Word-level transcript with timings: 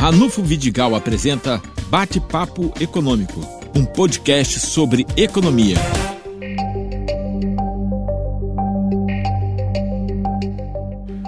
Ranulfo 0.00 0.42
Vidigal 0.42 0.94
apresenta 0.94 1.60
Bate-Papo 1.90 2.72
Econômico, 2.80 3.38
um 3.76 3.84
podcast 3.84 4.58
sobre 4.58 5.06
economia. 5.14 5.76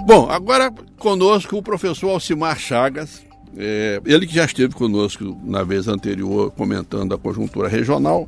Bom, 0.07 0.27
agora 0.27 0.73
conosco 0.97 1.55
o 1.55 1.61
professor 1.61 2.09
Alcimar 2.09 2.57
Chagas, 2.57 3.21
é, 3.55 4.01
ele 4.05 4.25
que 4.25 4.33
já 4.33 4.43
esteve 4.43 4.73
conosco 4.73 5.39
na 5.43 5.63
vez 5.63 5.87
anterior 5.87 6.49
comentando 6.49 7.13
a 7.13 7.17
conjuntura 7.19 7.67
regional, 7.67 8.27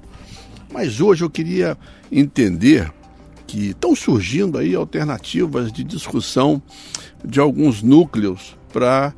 mas 0.71 1.01
hoje 1.01 1.23
eu 1.23 1.29
queria 1.29 1.75
entender 2.11 2.93
que 3.47 3.69
estão 3.69 3.95
surgindo 3.95 4.59
aí 4.59 4.75
alternativas 4.75 5.71
de 5.71 5.83
discussão 5.83 6.61
de 7.25 7.39
alguns 7.39 7.81
núcleos 7.81 8.55
para 8.71 9.11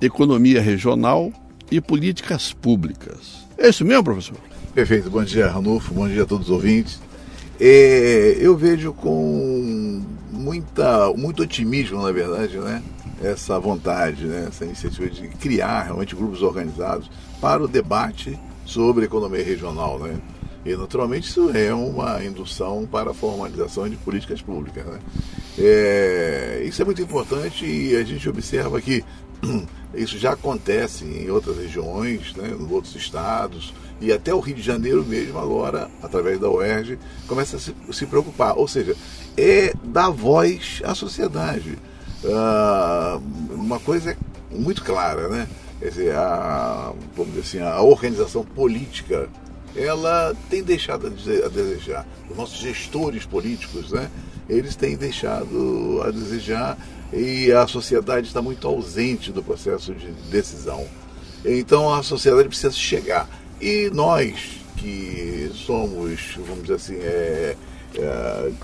economia 0.00 0.60
regional 0.60 1.32
e 1.70 1.80
políticas 1.80 2.52
públicas. 2.52 3.46
É 3.58 3.68
isso 3.68 3.84
mesmo, 3.84 4.04
professor? 4.04 4.36
Perfeito. 4.74 5.10
Bom 5.10 5.24
dia, 5.24 5.50
Ranulfo. 5.50 5.94
Bom 5.94 6.08
dia 6.08 6.22
a 6.22 6.26
todos 6.26 6.48
os 6.48 6.52
ouvintes. 6.52 7.00
É, 7.58 8.36
eu 8.38 8.56
vejo 8.56 8.92
com 8.92 10.02
muita, 10.30 11.10
muito 11.14 11.42
otimismo, 11.42 12.02
na 12.02 12.12
verdade, 12.12 12.58
né? 12.58 12.82
essa 13.22 13.58
vontade, 13.58 14.26
né? 14.26 14.46
essa 14.48 14.64
iniciativa 14.64 15.08
de 15.08 15.28
criar 15.28 15.84
realmente 15.84 16.14
grupos 16.14 16.42
organizados 16.42 17.10
para 17.40 17.62
o 17.62 17.68
debate 17.68 18.38
sobre 18.64 19.06
economia 19.06 19.42
regional. 19.42 19.98
Né? 19.98 20.18
E, 20.64 20.76
naturalmente, 20.76 21.28
isso 21.28 21.50
é 21.56 21.72
uma 21.72 22.22
indução 22.22 22.86
para 22.90 23.12
a 23.12 23.14
formalização 23.14 23.88
de 23.88 23.96
políticas 23.96 24.42
públicas. 24.42 24.84
Né? 24.84 24.98
É, 25.58 26.62
isso 26.66 26.82
é 26.82 26.84
muito 26.84 27.00
importante 27.00 27.64
e 27.64 27.96
a 27.96 28.04
gente 28.04 28.28
observa 28.28 28.80
que 28.80 29.02
isso 29.94 30.18
já 30.18 30.32
acontece 30.32 31.04
em 31.04 31.30
outras 31.30 31.56
regiões, 31.56 32.34
né, 32.34 32.48
em 32.48 32.72
outros 32.72 32.94
estados, 32.94 33.72
e 34.00 34.12
até 34.12 34.34
o 34.34 34.40
Rio 34.40 34.56
de 34.56 34.62
Janeiro 34.62 35.04
mesmo 35.04 35.38
agora, 35.38 35.90
através 36.02 36.38
da 36.38 36.50
UERJ, 36.50 36.98
começa 37.26 37.56
a 37.56 37.60
se, 37.60 37.74
se 37.92 38.06
preocupar. 38.06 38.56
Ou 38.56 38.68
seja, 38.68 38.94
é 39.36 39.72
dar 39.82 40.10
voz 40.10 40.82
à 40.84 40.94
sociedade. 40.94 41.78
Ah, 42.24 43.18
uma 43.50 43.78
coisa 43.80 44.12
é 44.12 44.16
muito 44.54 44.84
clara, 44.84 45.28
né? 45.28 45.48
Quer 45.78 45.88
dizer, 45.88 46.14
a, 46.14 46.92
vamos 47.14 47.34
dizer 47.34 47.40
assim, 47.40 47.60
a 47.60 47.80
organização 47.80 48.44
política 48.44 49.28
ela 49.74 50.34
tem 50.48 50.62
deixado 50.62 51.06
a 51.06 51.48
desejar. 51.48 52.06
Os 52.30 52.36
nossos 52.36 52.58
gestores 52.58 53.26
políticos, 53.26 53.92
né, 53.92 54.10
eles 54.48 54.74
têm 54.74 54.96
deixado 54.96 56.02
a 56.02 56.10
desejar 56.10 56.78
e 57.12 57.52
a 57.52 57.66
sociedade 57.66 58.26
está 58.26 58.42
muito 58.42 58.66
ausente 58.66 59.32
do 59.32 59.42
processo 59.42 59.94
de 59.94 60.10
decisão. 60.30 60.86
Então 61.44 61.92
a 61.92 62.02
sociedade 62.02 62.48
precisa 62.48 62.72
chegar. 62.72 63.28
E 63.60 63.90
nós 63.92 64.60
que 64.76 65.50
somos, 65.54 66.36
vamos 66.46 66.62
dizer 66.62 66.74
assim, 66.74 66.96
é, 66.96 67.56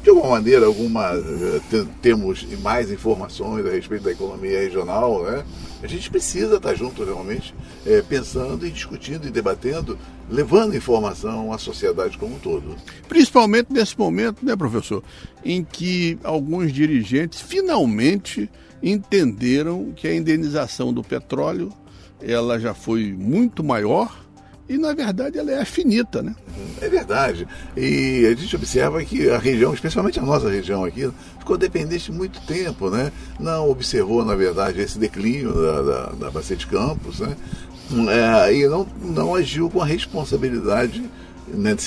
de 0.02 0.11
alguma 0.11 0.30
maneira, 0.30 0.66
alguma, 0.66 1.12
é, 1.14 1.84
temos 2.00 2.47
mais 2.61 2.91
informações 2.91 3.64
a 3.64 3.70
respeito 3.70 4.05
da 4.05 4.12
economia 4.12 4.61
regional, 4.61 5.22
né? 5.24 5.44
a 5.83 5.86
gente 5.86 6.11
precisa 6.11 6.56
estar 6.56 6.74
junto 6.74 7.02
realmente, 7.02 7.55
é, 7.86 8.02
pensando 8.02 8.66
e 8.66 8.70
discutindo 8.70 9.27
e 9.27 9.30
debatendo, 9.30 9.98
levando 10.30 10.77
informação 10.77 11.52
à 11.52 11.58
sociedade 11.58 12.19
como 12.19 12.36
um 12.36 12.39
todo. 12.39 12.77
Principalmente 13.08 13.72
nesse 13.72 13.98
momento, 13.98 14.44
né, 14.44 14.55
professor, 14.55 15.02
em 15.44 15.64
que 15.64 16.19
alguns 16.22 16.72
dirigentes 16.72 17.41
finalmente 17.41 18.50
entenderam 18.83 19.92
que 19.96 20.06
a 20.06 20.14
indenização 20.14 20.92
do 20.92 21.02
petróleo 21.02 21.72
ela 22.20 22.58
já 22.61 22.74
foi 22.74 23.12
muito 23.12 23.64
maior 23.64 24.22
e 24.68 24.78
na 24.78 24.94
verdade 24.94 25.38
ela 25.38 25.52
é 25.52 25.64
finita, 25.64 26.22
né? 26.22 26.34
É 26.80 26.88
verdade. 26.88 27.46
E 27.77 28.27
a 28.27 28.41
gente 28.41 28.55
observa 28.56 29.05
que 29.05 29.28
a 29.28 29.38
região, 29.38 29.74
especialmente 29.74 30.18
a 30.18 30.23
nossa 30.23 30.48
região 30.48 30.84
aqui, 30.84 31.11
ficou 31.39 31.58
dependente 31.58 32.11
muito 32.11 32.40
tempo, 32.46 32.89
né? 32.90 33.12
Não 33.39 33.68
observou, 33.68 34.24
na 34.24 34.34
verdade, 34.34 34.80
esse 34.80 34.98
declínio 34.98 35.52
da, 35.52 35.83
da, 35.83 36.06
da 36.12 36.30
Bacia 36.30 36.56
de 36.56 36.67
Campos, 36.67 37.20
né? 37.20 37.36
É, 38.08 38.55
e 38.55 38.67
não, 38.68 38.86
não 39.02 39.34
agiu 39.34 39.68
com 39.68 39.83
a 39.83 39.86
responsabilidade 39.86 41.05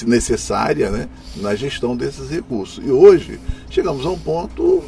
necessária 0.06 0.92
né, 0.92 1.10
na 1.38 1.56
gestão 1.56 1.96
desses 1.96 2.30
recursos. 2.30 2.84
E 2.86 2.92
hoje 2.92 3.40
chegamos 3.70 4.06
a 4.06 4.10
um 4.10 4.20
ponto 4.20 4.84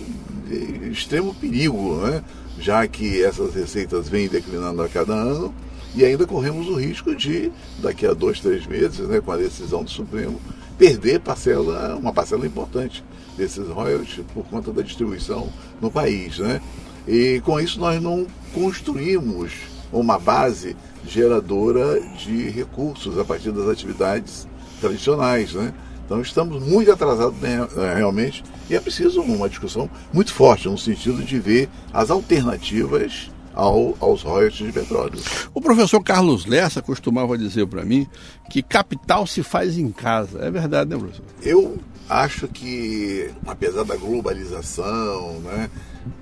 de 0.47 0.91
extremo 0.91 1.33
perigo, 1.33 1.95
né? 2.05 2.23
já 2.59 2.87
que 2.87 3.23
essas 3.23 3.53
receitas 3.55 4.09
vêm 4.09 4.27
declinando 4.27 4.81
a 4.81 4.89
cada 4.89 5.13
ano 5.13 5.53
e 5.97 6.05
ainda 6.05 6.27
corremos 6.27 6.67
o 6.67 6.75
risco 6.75 7.15
de, 7.15 7.51
daqui 7.79 8.05
a 8.05 8.13
dois, 8.13 8.39
três 8.39 8.67
meses, 8.67 8.99
né, 8.99 9.19
com 9.19 9.31
a 9.31 9.37
decisão 9.37 9.83
do 9.83 9.89
Supremo, 9.89 10.39
perder 10.77 11.19
parcela, 11.19 11.95
uma 11.95 12.13
parcela 12.13 12.45
importante 12.45 13.03
desses 13.35 13.67
royalties 13.67 14.23
por 14.31 14.45
conta 14.45 14.71
da 14.71 14.83
distribuição 14.83 15.49
no 15.81 15.89
país. 15.89 16.37
Né? 16.37 16.61
E 17.07 17.41
com 17.43 17.59
isso 17.59 17.79
nós 17.79 17.99
não 17.99 18.27
construímos 18.53 19.53
uma 19.91 20.19
base 20.19 20.75
geradora 21.03 21.99
de 21.99 22.47
recursos 22.49 23.17
a 23.17 23.25
partir 23.25 23.51
das 23.51 23.67
atividades 23.67 24.47
tradicionais. 24.79 25.53
Né? 25.53 25.73
Então 26.05 26.21
estamos 26.21 26.61
muito 26.61 26.91
atrasados 26.91 27.39
né, 27.39 27.67
realmente 27.95 28.43
e 28.69 28.75
é 28.75 28.79
preciso 28.79 29.19
uma 29.21 29.49
discussão 29.49 29.89
muito 30.13 30.31
forte 30.31 30.69
no 30.69 30.77
sentido 30.77 31.23
de 31.23 31.39
ver 31.39 31.67
as 31.91 32.11
alternativas 32.11 33.31
ao, 33.57 33.97
aos 33.99 34.21
royalties 34.21 34.67
de 34.67 34.71
petróleo. 34.71 35.19
O 35.51 35.59
professor 35.59 36.01
Carlos 36.03 36.45
Lessa 36.45 36.79
costumava 36.79 37.35
dizer 37.35 37.65
para 37.65 37.83
mim 37.83 38.07
que 38.51 38.61
capital 38.61 39.25
se 39.25 39.41
faz 39.41 39.79
em 39.79 39.91
casa. 39.91 40.45
É 40.45 40.51
verdade, 40.51 40.91
né, 40.91 40.97
professor? 40.97 41.25
Eu 41.41 41.79
acho 42.07 42.47
que, 42.47 43.31
apesar 43.47 43.83
da 43.83 43.95
globalização, 43.95 45.39
né, 45.39 45.69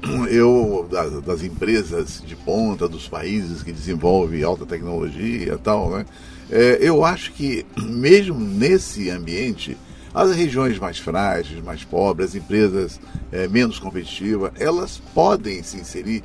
eu 0.31 0.87
das, 0.89 1.21
das, 1.21 1.43
empresas 1.43 2.23
de 2.25 2.37
ponta 2.37 2.87
dos 2.87 3.07
países 3.07 3.61
que 3.61 3.73
desenvolvem 3.73 4.41
alta 4.41 4.65
tecnologia 4.65 5.53
e 5.53 5.57
tal, 5.57 5.89
né, 5.89 6.05
é, 6.49 6.77
eu 6.79 7.03
acho 7.03 7.33
que 7.33 7.65
mesmo 7.77 8.39
nesse 8.39 9.09
ambiente 9.09 9.77
as 10.13 10.33
regiões 10.33 10.79
mais 10.79 10.97
frágeis, 10.97 11.61
mais 11.61 11.83
pobres, 11.83 12.29
as 12.29 12.35
empresas 12.35 13.01
é, 13.29 13.45
menos 13.49 13.77
competitivas, 13.77 14.53
elas 14.57 15.01
podem 15.13 15.61
se 15.61 15.75
inserir 15.75 16.23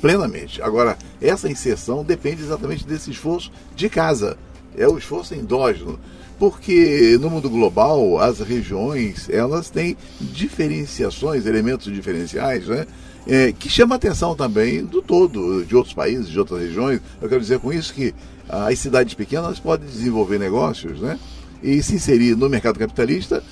plenamente. 0.00 0.62
Agora, 0.62 0.96
essa 1.20 1.48
inserção 1.48 2.04
depende 2.04 2.42
exatamente 2.42 2.86
desse 2.86 3.10
esforço 3.10 3.50
de 3.74 3.88
casa. 3.88 4.36
É 4.76 4.88
o 4.88 4.98
esforço 4.98 5.34
endógeno. 5.34 5.98
Porque 6.38 7.18
no 7.20 7.28
mundo 7.28 7.50
global, 7.50 8.18
as 8.18 8.40
regiões, 8.40 9.28
elas 9.28 9.68
têm 9.68 9.96
diferenciações, 10.18 11.44
elementos 11.44 11.92
diferenciais, 11.92 12.66
né? 12.66 12.86
É, 13.26 13.52
que 13.52 13.68
chama 13.68 13.94
a 13.94 13.96
atenção 13.96 14.34
também 14.34 14.82
do 14.82 15.02
todo, 15.02 15.62
de 15.66 15.76
outros 15.76 15.92
países, 15.92 16.28
de 16.28 16.38
outras 16.38 16.62
regiões. 16.62 17.00
Eu 17.20 17.28
quero 17.28 17.42
dizer 17.42 17.58
com 17.58 17.70
isso 17.70 17.92
que 17.92 18.14
as 18.48 18.78
cidades 18.78 19.12
pequenas 19.12 19.60
podem 19.60 19.86
desenvolver 19.86 20.38
negócios, 20.38 20.98
né? 21.00 21.18
E 21.62 21.82
se 21.82 21.96
inserir 21.96 22.34
no 22.34 22.48
mercado 22.48 22.78
capitalista 22.78 23.44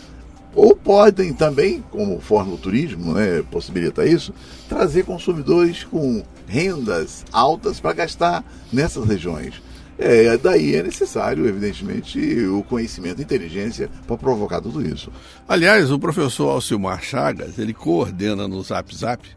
ou 0.59 0.75
podem 0.75 1.33
também, 1.33 1.85
como 1.89 2.21
forma 2.21 2.51
do 2.51 2.59
turismo, 2.59 3.15
né, 3.15 3.45
possibilita 3.49 4.05
isso, 4.05 4.35
trazer 4.69 5.05
consumidores 5.05 5.85
com 5.85 6.21
rendas 6.49 7.25
altas 7.31 7.79
para 7.79 7.93
gastar 7.93 8.45
nessas 8.73 9.07
regiões. 9.07 9.63
É, 9.97 10.37
daí 10.37 10.75
é 10.75 10.83
necessário, 10.83 11.47
evidentemente, 11.47 12.19
o 12.47 12.65
conhecimento 12.65 13.21
e 13.21 13.23
inteligência 13.23 13.89
para 14.05 14.17
provocar 14.17 14.61
tudo 14.61 14.85
isso. 14.85 15.13
Aliás, 15.49 15.93
o 15.93 15.99
professor 15.99 16.51
Alcimar 16.51 17.05
Chagas, 17.05 17.57
ele 17.57 17.73
coordena 17.73 18.49
no 18.49 18.61
Zap 18.61 18.93
Zap 18.97 19.29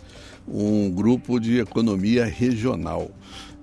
um 0.48 0.90
grupo 0.90 1.40
de 1.40 1.60
economia 1.60 2.26
regional. 2.26 3.12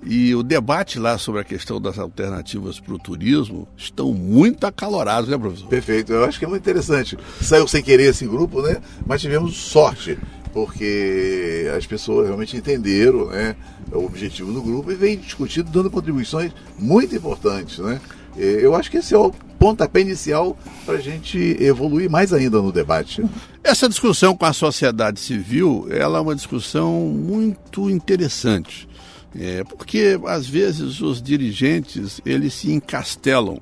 E 0.05 0.35
o 0.35 0.43
debate 0.43 0.99
lá 0.99 1.19
sobre 1.19 1.41
a 1.41 1.45
questão 1.45 1.81
das 1.81 1.99
alternativas 1.99 2.79
para 2.79 2.95
o 2.95 2.99
turismo 2.99 3.69
estão 3.77 4.13
muito 4.13 4.65
acalorados, 4.65 5.29
né, 5.29 5.37
professor? 5.37 5.69
Perfeito. 5.69 6.13
Eu 6.13 6.25
acho 6.25 6.39
que 6.39 6.45
é 6.45 6.49
muito 6.49 6.63
interessante. 6.63 7.19
Saiu 7.43 7.67
sem 7.67 7.83
querer 7.83 8.05
esse 8.05 8.27
grupo, 8.27 8.63
né? 8.63 8.79
Mas 9.05 9.21
tivemos 9.21 9.57
sorte, 9.57 10.17
porque 10.53 11.69
as 11.77 11.87
pessoas 11.87 12.27
realmente 12.27 12.57
entenderam 12.57 13.27
né, 13.27 13.57
o 13.93 14.05
objetivo 14.05 14.53
do 14.53 14.63
grupo 14.63 14.93
e 14.93 14.95
vem 14.95 15.19
discutindo, 15.19 15.71
dando 15.71 15.91
contribuições 15.91 16.53
muito 16.79 17.15
importantes, 17.15 17.79
né? 17.79 18.01
Eu 18.37 18.77
acho 18.77 18.89
que 18.89 18.99
esse 18.99 19.13
é 19.13 19.19
o 19.19 19.33
pontapé 19.59 20.01
inicial 20.01 20.57
para 20.87 20.95
a 20.95 21.01
gente 21.01 21.57
evoluir 21.59 22.09
mais 22.09 22.33
ainda 22.33 22.63
no 22.63 22.71
debate. 22.71 23.25
Essa 23.65 23.89
discussão 23.89 24.37
com 24.37 24.47
a 24.47 24.53
sociedade 24.53 25.19
civil, 25.19 25.89
ela 25.91 26.19
é 26.19 26.21
uma 26.21 26.37
discussão 26.37 27.01
muito 27.09 27.91
interessante 27.91 28.88
é, 29.37 29.65
porque 29.65 30.19
às 30.27 30.49
vezes 30.49 31.01
os 31.01 31.21
dirigentes 31.21 32.21
eles 32.25 32.55
se 32.55 32.73
encastelam, 32.73 33.61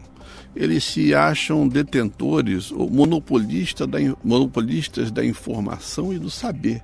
eles 0.54 0.84
se 0.84 1.14
acham 1.14 1.68
detentores 1.68 2.70
ou 2.72 2.88
monopolista 2.88 3.86
da, 3.86 3.98
monopolistas 4.22 5.10
da 5.10 5.24
informação 5.24 6.12
e 6.12 6.18
do 6.18 6.30
saber. 6.30 6.82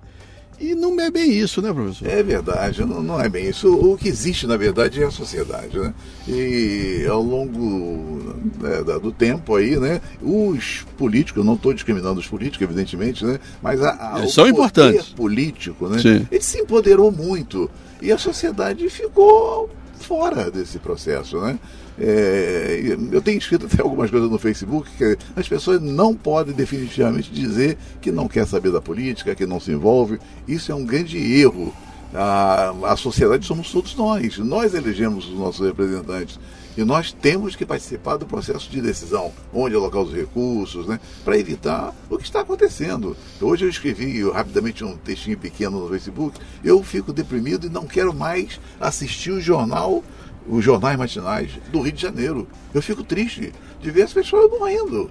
E 0.61 0.75
não 0.75 0.99
é 1.01 1.11
bem 1.11 1.33
isso, 1.33 1.61
né, 1.61 1.73
professor? 1.73 2.07
É 2.07 2.23
verdade, 2.23 2.85
não, 2.85 3.03
não, 3.03 3.21
é 3.21 3.29
bem 3.29 3.49
isso. 3.49 3.75
O 3.75 3.97
que 3.97 4.09
existe, 4.09 4.47
na 4.47 4.57
verdade, 4.57 5.03
é 5.03 5.07
a 5.07 5.11
sociedade, 5.11 5.79
né? 5.79 5.93
E 6.29 7.05
ao 7.09 7.21
longo 7.21 8.37
né, 8.61 8.83
do 9.01 9.11
tempo 9.11 9.57
aí, 9.57 9.77
né, 9.77 10.01
os 10.21 10.87
políticos, 10.97 11.41
eu 11.41 11.45
não 11.45 11.55
estou 11.55 11.73
discriminando 11.73 12.21
os 12.21 12.29
políticos, 12.29 12.63
evidentemente, 12.63 13.25
né? 13.25 13.41
Mas 13.61 13.83
a, 13.83 14.15
a, 14.15 14.19
eles 14.21 14.33
são 14.33 14.47
importantes. 14.47 15.09
político, 15.09 15.89
né? 15.89 15.99
Sim. 15.99 16.27
Ele 16.31 16.43
se 16.43 16.61
empoderou 16.61 17.11
muito. 17.11 17.69
E 18.01 18.13
a 18.13 18.19
sociedade 18.19 18.89
ficou 18.89 19.69
fora 20.03 20.51
desse 20.51 20.79
processo, 20.79 21.41
né? 21.41 21.59
É, 21.99 22.97
eu 23.11 23.21
tenho 23.21 23.39
escrito 23.39 23.67
até 23.67 23.83
algumas 23.83 24.11
coisas 24.11 24.31
no 24.31 24.39
Facebook 24.39 24.91
que 24.97 25.17
as 25.37 25.49
pessoas 25.49 25.81
não 25.81 26.15
podem 26.15 26.55
definitivamente 26.55 27.31
dizer 27.31 27.77
que 28.01 28.11
não 28.11 28.27
quer 28.27 28.47
saber 28.47 28.73
da 28.73 28.81
política, 28.81 29.35
que 29.35 29.47
não 29.47 29.61
se 29.61 29.71
envolve. 29.71 30.19
Isso 30.49 30.73
é 30.73 30.75
um 30.75 30.85
grande 30.85 31.19
erro. 31.19 31.73
A, 32.15 32.75
a 32.85 32.97
sociedade 32.97 33.47
somos 33.47 33.71
todos 33.71 33.95
nós. 33.95 34.39
Nós 34.39 34.75
elegemos 34.75 35.29
os 35.29 35.39
nossos 35.39 35.67
representantes. 35.67 36.39
E 36.77 36.85
nós 36.85 37.13
temos 37.13 37.55
que 37.55 37.67
participar 37.67 38.17
do 38.17 38.27
processo 38.27 38.71
de 38.71 38.81
decisão, 38.81 39.33
onde 39.53 39.75
alocar 39.75 40.01
os 40.01 40.13
recursos, 40.13 40.87
né, 40.87 40.99
para 41.25 41.37
evitar 41.37 41.95
o 42.09 42.17
que 42.17 42.25
está 42.25 42.41
acontecendo. 42.41 43.17
Hoje 43.41 43.65
eu 43.65 43.69
escrevi 43.69 44.29
rapidamente 44.31 44.83
um 44.83 44.97
textinho 44.97 45.39
pequeno 45.39 45.81
no 45.81 45.89
Facebook. 45.89 46.41
Eu 46.65 46.83
fico 46.83 47.13
deprimido 47.13 47.67
e 47.67 47.71
não 47.71 47.87
quero 47.87 48.15
mais 48.15 48.59
assistir 48.81 49.33
o 49.33 49.41
jornal 49.41 50.03
os 50.47 50.65
jornais 50.65 50.99
matinais 50.99 51.53
do 51.71 51.81
Rio 51.81 51.93
de 51.93 52.03
Janeiro. 52.03 52.49
Eu 52.75 52.83
fico 52.83 53.05
triste 53.05 53.53
de 53.81 53.91
ver 53.91 54.03
as 54.03 54.13
pessoas 54.13 54.51
morrendo. 54.51 55.11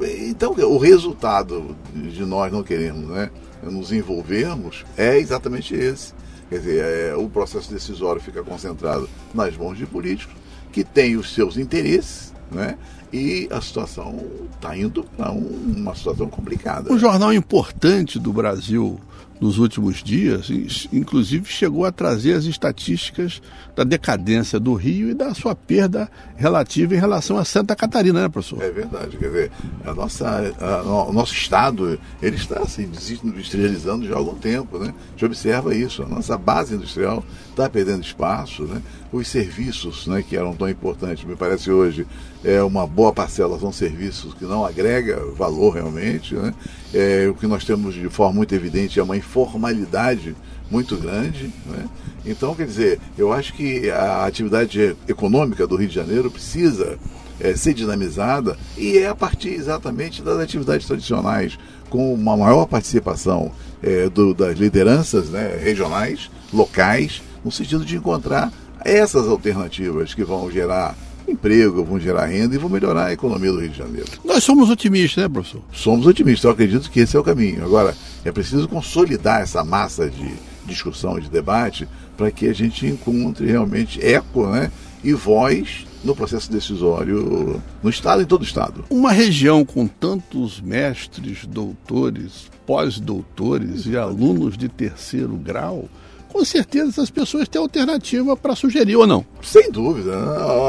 Então, 0.00 0.52
o 0.52 0.78
resultado 0.78 1.76
de 1.94 2.24
nós 2.24 2.52
não 2.52 2.64
queremos 2.64 3.08
né, 3.08 3.30
nos 3.62 3.92
envolvermos 3.92 4.84
é 4.96 5.16
exatamente 5.16 5.74
esse. 5.74 6.12
Quer 6.48 6.58
dizer, 6.58 6.84
é, 6.84 7.14
o 7.14 7.28
processo 7.28 7.72
decisório 7.72 8.20
fica 8.20 8.42
concentrado 8.42 9.08
nas 9.32 9.56
mãos 9.56 9.78
de 9.78 9.86
políticos 9.86 10.34
que 10.74 10.82
têm 10.82 11.16
os 11.16 11.32
seus 11.32 11.56
interesses, 11.56 12.34
né? 12.50 12.76
E 13.12 13.46
a 13.52 13.60
situação 13.60 14.18
está 14.56 14.76
indo 14.76 15.04
para 15.16 15.30
um, 15.30 15.74
uma 15.76 15.94
situação 15.94 16.28
complicada. 16.28 16.92
Um 16.92 16.98
jornal 16.98 17.32
importante 17.32 18.18
do 18.18 18.32
Brasil 18.32 18.98
nos 19.40 19.58
últimos 19.58 20.02
dias, 20.02 20.48
inclusive 20.92 21.46
chegou 21.46 21.84
a 21.84 21.92
trazer 21.92 22.34
as 22.34 22.44
estatísticas 22.44 23.42
da 23.74 23.84
decadência 23.84 24.60
do 24.60 24.74
Rio 24.74 25.10
e 25.10 25.14
da 25.14 25.34
sua 25.34 25.54
perda 25.54 26.08
relativa 26.36 26.94
em 26.94 26.98
relação 26.98 27.36
a 27.36 27.44
Santa 27.44 27.74
Catarina, 27.74 28.22
né, 28.22 28.28
professor? 28.28 28.62
É 28.62 28.70
verdade, 28.70 29.16
quer 29.16 29.26
dizer, 29.26 29.50
a 29.84 29.92
nossa, 29.92 30.54
a, 30.60 30.82
o 31.08 31.12
nosso 31.12 31.34
estado 31.34 31.98
ele 32.22 32.36
está 32.36 32.56
se 32.66 32.82
assim, 32.82 32.88
desindustrializando 32.88 34.06
já 34.06 34.14
há 34.14 34.18
algum 34.18 34.34
tempo, 34.34 34.78
né? 34.78 34.94
A 35.08 35.10
gente 35.10 35.24
observa 35.24 35.74
isso, 35.74 36.02
a 36.02 36.06
nossa 36.06 36.38
base 36.38 36.74
industrial 36.74 37.24
está 37.50 37.68
perdendo 37.68 38.02
espaço, 38.02 38.64
né? 38.64 38.80
Os 39.12 39.28
serviços, 39.28 40.06
né, 40.06 40.24
que 40.26 40.36
eram 40.36 40.54
tão 40.54 40.68
importantes, 40.68 41.24
me 41.24 41.36
parece 41.36 41.70
hoje 41.70 42.06
é 42.44 42.62
uma 42.62 42.86
boa 42.86 43.12
parcela 43.12 43.58
são 43.58 43.72
serviços 43.72 44.34
que 44.34 44.44
não 44.44 44.66
agrega 44.66 45.24
valor 45.34 45.70
realmente, 45.70 46.34
né? 46.34 46.52
É, 46.92 47.26
o 47.28 47.34
que 47.34 47.46
nós 47.46 47.64
temos 47.64 47.94
de 47.94 48.08
forma 48.08 48.34
muito 48.34 48.54
evidente 48.54 49.00
é 49.00 49.02
uma 49.02 49.16
informalidade 49.24 50.36
muito 50.70 50.96
grande. 50.96 51.50
Né? 51.66 51.88
Então, 52.24 52.54
quer 52.54 52.66
dizer, 52.66 53.00
eu 53.18 53.32
acho 53.32 53.52
que 53.54 53.90
a 53.90 54.24
atividade 54.26 54.96
econômica 55.08 55.66
do 55.66 55.76
Rio 55.76 55.88
de 55.88 55.94
Janeiro 55.94 56.30
precisa 56.30 56.98
é, 57.40 57.54
ser 57.56 57.74
dinamizada 57.74 58.56
e 58.76 58.98
é 58.98 59.08
a 59.08 59.14
partir 59.14 59.50
exatamente 59.50 60.22
das 60.22 60.38
atividades 60.38 60.86
tradicionais, 60.86 61.58
com 61.90 62.14
uma 62.14 62.36
maior 62.36 62.66
participação 62.66 63.52
é, 63.82 64.08
do, 64.08 64.34
das 64.34 64.58
lideranças 64.58 65.30
né, 65.30 65.58
regionais, 65.62 66.30
locais, 66.52 67.22
no 67.44 67.52
sentido 67.52 67.84
de 67.84 67.96
encontrar 67.96 68.52
essas 68.84 69.28
alternativas 69.28 70.14
que 70.14 70.24
vão 70.24 70.50
gerar 70.50 70.96
emprego, 71.26 71.84
vão 71.84 71.98
gerar 71.98 72.26
renda 72.26 72.54
e 72.54 72.58
vão 72.58 72.68
melhorar 72.70 73.06
a 73.06 73.12
economia 73.12 73.52
do 73.52 73.60
Rio 73.60 73.70
de 73.70 73.78
Janeiro. 73.78 74.08
Nós 74.24 74.44
somos 74.44 74.70
otimistas, 74.70 75.22
né, 75.22 75.28
professor? 75.28 75.62
Somos 75.72 76.06
otimistas, 76.06 76.44
eu 76.44 76.50
acredito 76.50 76.90
que 76.90 77.00
esse 77.00 77.16
é 77.16 77.20
o 77.20 77.24
caminho. 77.24 77.64
Agora, 77.64 77.94
é 78.24 78.32
preciso 78.32 78.68
consolidar 78.68 79.42
essa 79.42 79.64
massa 79.64 80.08
de 80.08 80.34
discussão, 80.66 81.18
de 81.18 81.28
debate, 81.28 81.88
para 82.16 82.30
que 82.30 82.48
a 82.48 82.52
gente 82.52 82.86
encontre 82.86 83.46
realmente 83.46 84.04
eco 84.04 84.46
né, 84.46 84.70
e 85.02 85.12
voz 85.12 85.86
no 86.02 86.14
processo 86.14 86.52
decisório 86.52 87.60
no 87.82 87.90
Estado 87.90 88.20
e 88.20 88.24
em 88.24 88.26
todo 88.26 88.42
o 88.42 88.44
Estado. 88.44 88.84
Uma 88.90 89.10
região 89.10 89.64
com 89.64 89.86
tantos 89.86 90.60
mestres, 90.60 91.46
doutores, 91.46 92.50
pós-doutores 92.66 93.86
e 93.86 93.96
alunos 93.96 94.56
de 94.56 94.68
terceiro 94.68 95.34
grau 95.36 95.88
com 96.34 96.44
certeza 96.44 96.88
essas 96.88 97.10
pessoas 97.10 97.48
têm 97.48 97.62
alternativa 97.62 98.36
para 98.36 98.56
sugerir 98.56 98.96
ou 98.96 99.06
não. 99.06 99.24
Sem 99.40 99.70
dúvida. 99.70 100.12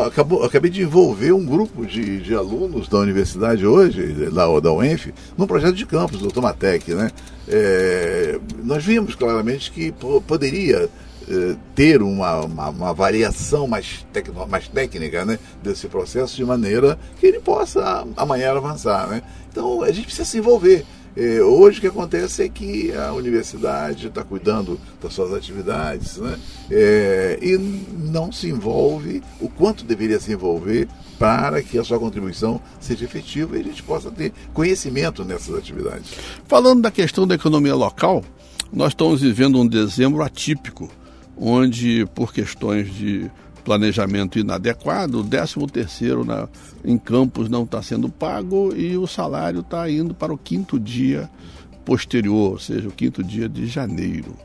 Acabou, 0.06 0.44
acabei 0.44 0.70
de 0.70 0.84
envolver 0.84 1.32
um 1.32 1.44
grupo 1.44 1.88
de, 1.88 2.20
de 2.20 2.36
alunos 2.36 2.88
da 2.88 3.00
universidade 3.00 3.66
hoje, 3.66 4.30
da, 4.30 4.60
da 4.60 4.72
UENF, 4.72 5.12
num 5.36 5.48
projeto 5.48 5.74
de 5.74 5.88
campus 5.88 6.20
do 6.20 6.32
Tomatec. 6.32 6.94
Né? 6.94 7.10
É, 7.48 8.40
nós 8.64 8.86
vimos 8.86 9.16
claramente 9.16 9.72
que 9.72 9.92
poderia 10.28 10.88
é, 11.28 11.56
ter 11.74 12.04
uma, 12.04 12.42
uma, 12.42 12.70
uma, 12.70 12.94
variação 12.94 13.68
mais, 13.68 14.06
tecno, 14.14 14.48
mais 14.48 14.68
técnica 14.68 15.26
né, 15.26 15.40
desse 15.64 15.88
processo 15.88 16.36
de 16.36 16.46
maneira 16.46 17.00
que 17.20 17.26
ele 17.26 17.40
possa 17.40 18.06
amanhã 18.16 18.52
avançar. 18.52 19.08
Né? 19.08 19.24
Então 19.52 19.82
a 19.82 19.92
gente 19.92 20.06
precisa 20.06 20.26
se 20.26 20.38
envolver. 20.38 20.86
É, 21.16 21.42
hoje 21.42 21.78
o 21.78 21.82
que 21.82 21.88
acontece 21.88 22.44
é 22.44 22.50
que 22.50 22.94
a 22.94 23.14
universidade 23.14 24.08
está 24.08 24.24
cuidando 24.24 24.80
das 25.02 25.14
suas 25.14 25.34
atividades 25.34 26.18
né? 26.18 26.38
É, 26.70 27.40
e 27.42 27.58
não 27.58 28.32
se 28.32 28.50
envolve 28.50 29.24
o 29.40 29.48
quanto 29.48 29.86
deveria 29.86 30.20
se 30.20 30.34
envolver 30.34 30.88
para 31.18 31.62
que 31.64 31.80
a 31.80 31.84
sua 31.84 31.98
contribuição 31.98 32.60
seja 32.80 33.06
efetiva 33.06 33.58
e 33.58 33.62
a 33.62 33.64
gente 33.64 33.82
possa 33.82 34.12
ter 34.12 34.34
conhecimento 34.54 35.24
nessas 35.24 35.56
atividades. 35.56 36.12
Falando 36.48 36.82
da 36.82 36.92
questão 36.92 37.26
da 37.26 37.36
economia 37.36 37.76
local, 37.76 38.24
nós 38.72 38.90
estamos 38.90 39.22
vivendo 39.22 39.58
um 39.58 39.66
dezembro 39.66 40.22
atípico, 40.22 40.90
onde 41.38 42.06
por 42.14 42.34
questões 42.34 42.94
de 42.94 43.32
planejamento 43.66 44.38
inadequado, 44.38 45.20
o 45.20 45.24
13 45.24 45.56
terceiro 45.74 46.24
na, 46.24 46.48
em 46.86 46.98
Campos 46.98 47.50
não 47.50 47.64
está 47.64 47.82
sendo 47.82 48.08
pago 48.08 48.74
e 48.76 48.96
o 48.96 49.08
salário 49.08 49.62
está 49.62 49.90
indo 49.90 50.14
para 50.14 50.32
o 50.32 50.38
quinto 50.38 50.80
dia 50.80 51.30
posterior, 51.84 52.52
ou 52.52 52.60
seja, 52.60 52.88
o 52.88 52.92
quinto 52.92 53.24
dia 53.24 53.50
de 53.50 53.66
janeiro. 53.66 54.36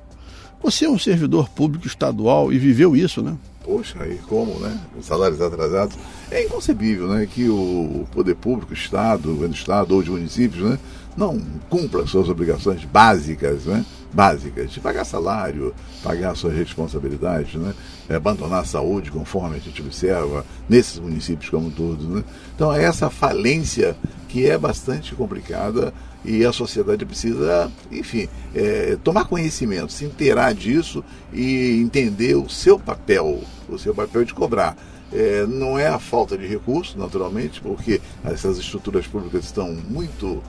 Você 0.63 0.87
é 0.87 0.91
um 0.91 0.99
servidor 0.99 1.49
público 1.51 1.87
estadual 1.87 2.53
e 2.53 2.59
viveu 2.59 2.97
isso, 2.97 3.23
né? 3.23 3.37
Poxa, 3.65 4.07
e 4.07 4.17
como, 4.27 4.59
né? 4.59 4.79
Os 4.99 5.07
salários 5.07 5.41
atrasados. 5.41 5.97
É 6.31 6.45
inconcebível, 6.45 7.09
né? 7.09 7.27
Que 7.27 7.49
o 7.49 8.07
poder 8.13 8.35
público, 8.35 8.73
Estado, 8.73 9.29
governo 9.29 9.55
do 9.55 9.59
Estado 9.59 9.95
ou 9.95 10.03
de 10.03 10.11
municípios, 10.11 10.63
né? 10.69 10.79
Não 11.17 11.39
cumpra 11.69 12.07
suas 12.07 12.29
obrigações 12.29 12.85
básicas, 12.85 13.65
né? 13.65 13.85
Básicas, 14.13 14.71
de 14.71 14.81
pagar 14.81 15.05
salário, 15.05 15.75
pagar 16.03 16.35
suas 16.35 16.55
responsabilidades, 16.55 17.55
né? 17.55 17.75
É, 18.09 18.17
abandonar 18.17 18.61
a 18.61 18.65
saúde, 18.65 19.11
conforme 19.11 19.57
a 19.57 19.61
gente 19.61 19.83
observa 19.83 20.45
nesses 20.69 20.99
municípios 20.99 21.51
como 21.51 21.71
todos, 21.71 22.07
né? 22.09 22.25
Então, 22.55 22.73
é 22.73 22.85
essa 22.85 23.11
falência 23.11 23.97
que 24.29 24.49
é 24.49 24.57
bastante 24.57 25.15
complicada 25.15 25.93
e 26.25 26.45
a 26.45 26.53
sociedade 26.53 27.05
precisa, 27.05 27.71
enfim, 27.91 28.29
é, 28.55 28.97
tomar 29.03 29.25
conhecimento, 29.25 29.93
se 29.93 30.05
inteirar 30.05 30.55
disso 30.55 31.03
e 31.33 31.81
entender 31.81 32.37
o 32.37 32.49
seu 32.49 32.79
papel, 32.79 33.43
o 33.69 33.79
seu 33.79 33.95
papel 33.95 34.25
de 34.25 34.35
cobrar. 34.35 34.77
É, 35.13 35.45
não 35.47 35.79
é 35.79 35.89
a 35.89 35.99
falta 35.99 36.39
de 36.39 36.47
recursos, 36.47 36.95
naturalmente, 36.95 37.61
porque 37.61 38.01
essas 38.25 38.59
estruturas 38.59 39.07
públicas 39.07 39.45
estão 39.45 39.73
muito 39.89 40.43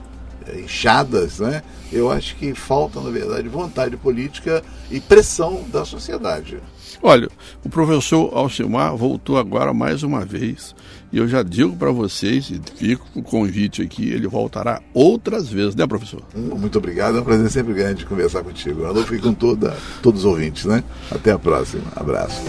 inchadas, 0.56 1.38
né? 1.38 1.62
Eu 1.92 2.10
acho 2.10 2.36
que 2.36 2.54
falta, 2.54 3.00
na 3.00 3.10
verdade, 3.10 3.48
vontade 3.48 3.96
política 3.96 4.62
e 4.90 5.00
pressão 5.00 5.64
da 5.70 5.84
sociedade. 5.84 6.58
Olha, 7.02 7.28
o 7.64 7.68
professor 7.68 8.30
Alcimar 8.32 8.96
voltou 8.96 9.36
agora 9.36 9.74
mais 9.74 10.02
uma 10.02 10.24
vez. 10.24 10.74
E 11.12 11.18
eu 11.18 11.28
já 11.28 11.42
digo 11.42 11.76
para 11.76 11.90
vocês, 11.90 12.50
e 12.50 12.60
fico 12.76 13.06
com 13.12 13.20
o 13.20 13.22
convite 13.22 13.82
aqui, 13.82 14.08
ele 14.08 14.26
voltará 14.26 14.80
outras 14.94 15.48
vezes, 15.48 15.74
né, 15.74 15.86
professor? 15.86 16.22
Hum, 16.34 16.56
muito 16.56 16.78
obrigado, 16.78 17.18
é 17.18 17.20
um 17.20 17.24
prazer 17.24 17.50
sempre 17.50 17.74
grande 17.74 18.06
conversar 18.06 18.42
contigo. 18.42 18.84
Alô, 18.86 19.02
fico 19.02 19.24
com 19.24 19.34
toda, 19.34 19.76
todos 20.00 20.20
os 20.20 20.26
ouvintes, 20.26 20.64
né? 20.64 20.82
Até 21.10 21.32
a 21.32 21.38
próxima. 21.38 21.84
Abraço. 21.94 22.40